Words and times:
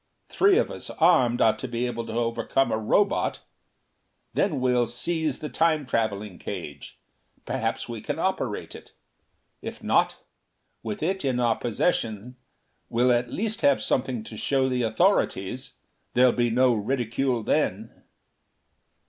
Three 0.29 0.57
of 0.57 0.71
us, 0.71 0.89
armed, 0.89 1.41
ought 1.41 1.59
to 1.59 1.67
be 1.67 1.85
able 1.85 2.07
to 2.07 2.13
overcome 2.13 2.71
a 2.71 2.77
Robot! 2.79 3.41
Then 4.33 4.59
we'll 4.59 4.87
seize 4.87 5.37
the 5.41 5.47
Time 5.47 5.85
traveling 5.85 6.39
cage. 6.39 6.97
Perhaps 7.45 7.87
we 7.87 8.01
can 8.01 8.17
operate 8.17 8.73
it. 8.73 8.93
If 9.61 9.83
not, 9.83 10.17
with 10.81 11.03
it 11.03 11.23
in 11.23 11.39
our 11.39 11.55
possession 11.55 12.35
we'll 12.89 13.11
at 13.11 13.29
least 13.31 13.61
have 13.61 13.79
something 13.79 14.23
to 14.23 14.37
show 14.37 14.67
the 14.67 14.81
authorities; 14.81 15.73
there'll 16.15 16.31
be 16.31 16.49
no 16.49 16.73
ridicule 16.73 17.43
then!" 17.43 18.03